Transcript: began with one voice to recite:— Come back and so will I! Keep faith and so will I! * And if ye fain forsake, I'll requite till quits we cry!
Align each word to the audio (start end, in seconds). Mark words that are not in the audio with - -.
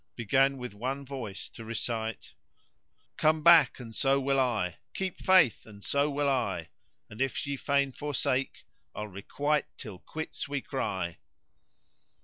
began 0.15 0.57
with 0.57 0.73
one 0.73 1.05
voice 1.05 1.47
to 1.47 1.63
recite:— 1.63 2.33
Come 3.17 3.43
back 3.43 3.79
and 3.79 3.93
so 3.93 4.19
will 4.19 4.39
I! 4.39 4.79
Keep 4.95 5.19
faith 5.21 5.63
and 5.67 5.83
so 5.83 6.09
will 6.09 6.27
I! 6.27 6.69
* 6.89 7.09
And 7.11 7.21
if 7.21 7.45
ye 7.45 7.55
fain 7.55 7.91
forsake, 7.91 8.63
I'll 8.95 9.05
requite 9.05 9.67
till 9.77 9.99
quits 9.99 10.47
we 10.49 10.59
cry! 10.59 11.19